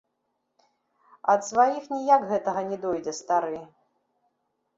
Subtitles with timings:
[1.33, 3.61] Ад сваіх ніяк гэтага не дойдзе стары.